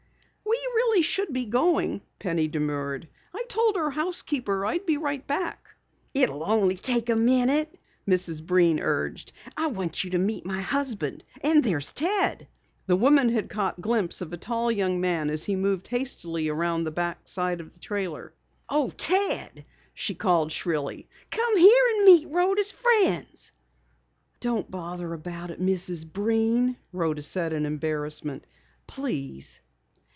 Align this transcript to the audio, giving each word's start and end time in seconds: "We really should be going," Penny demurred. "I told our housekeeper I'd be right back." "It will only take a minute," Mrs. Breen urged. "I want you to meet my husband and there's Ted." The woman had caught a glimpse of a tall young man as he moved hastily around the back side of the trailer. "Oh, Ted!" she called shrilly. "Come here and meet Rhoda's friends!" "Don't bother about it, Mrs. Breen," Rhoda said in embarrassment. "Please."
"We 0.43 0.97
really 0.97 1.03
should 1.03 1.31
be 1.31 1.45
going," 1.45 2.01
Penny 2.19 2.47
demurred. 2.49 3.07
"I 3.33 3.45
told 3.47 3.77
our 3.77 3.89
housekeeper 3.91 4.65
I'd 4.65 4.85
be 4.85 4.97
right 4.97 5.25
back." 5.25 5.65
"It 6.13 6.29
will 6.29 6.43
only 6.43 6.75
take 6.75 7.09
a 7.09 7.15
minute," 7.15 7.79
Mrs. 8.07 8.45
Breen 8.45 8.77
urged. 8.79 9.31
"I 9.55 9.67
want 9.67 10.03
you 10.03 10.09
to 10.11 10.17
meet 10.17 10.45
my 10.45 10.59
husband 10.59 11.23
and 11.41 11.63
there's 11.63 11.93
Ted." 11.93 12.45
The 12.87 12.97
woman 12.97 13.29
had 13.29 13.49
caught 13.49 13.77
a 13.77 13.81
glimpse 13.81 14.19
of 14.21 14.33
a 14.33 14.37
tall 14.37 14.69
young 14.71 14.99
man 14.99 15.29
as 15.29 15.45
he 15.45 15.55
moved 15.55 15.87
hastily 15.87 16.49
around 16.49 16.83
the 16.83 16.91
back 16.91 17.25
side 17.27 17.61
of 17.61 17.73
the 17.73 17.79
trailer. 17.79 18.33
"Oh, 18.69 18.89
Ted!" 18.89 19.63
she 19.93 20.13
called 20.13 20.51
shrilly. 20.51 21.07
"Come 21.31 21.55
here 21.57 21.83
and 21.95 22.05
meet 22.05 22.27
Rhoda's 22.29 22.71
friends!" 22.73 23.51
"Don't 24.41 24.69
bother 24.69 25.13
about 25.13 25.51
it, 25.51 25.61
Mrs. 25.61 26.11
Breen," 26.11 26.75
Rhoda 26.91 27.21
said 27.21 27.53
in 27.53 27.65
embarrassment. 27.65 28.45
"Please." 28.87 29.59